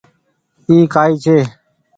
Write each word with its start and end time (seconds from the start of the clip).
اي 0.69 0.75
ڪائي 0.93 1.13
ڇي۔ 1.23 1.37